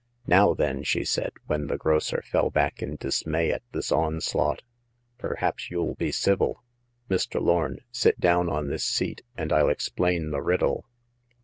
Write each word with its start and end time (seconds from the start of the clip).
Now 0.25 0.55
then," 0.55 0.81
she 0.81 1.05
said, 1.05 1.31
when 1.45 1.67
the 1.67 1.77
grocer 1.77 2.23
fell 2.25 2.49
back 2.49 2.81
in 2.81 2.95
dismay 2.95 3.51
at 3.51 3.61
this 3.71 3.91
onslaught, 3.91 4.63
perhaps 5.19 5.69
you'll 5.69 5.93
be 5.93 6.11
civil! 6.11 6.63
Mr. 7.07 7.39
Lorn, 7.39 7.81
sit 7.91 8.19
down 8.19 8.49
on 8.49 8.67
this 8.67 8.83
seat, 8.83 9.21
and 9.37 9.53
I'll 9.53 9.69
explain 9.69 10.31
the 10.31 10.41
riddle." 10.41 10.85